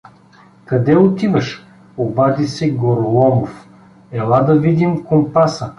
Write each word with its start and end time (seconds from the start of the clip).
—Къде 0.65 0.97
отиваш?— 0.97 1.67
обади 1.97 2.47
се 2.47 2.69
Гороломов.— 2.71 3.69
Ела 4.11 4.39
Да 4.43 4.55
видим 4.55 5.03
компаса. 5.03 5.69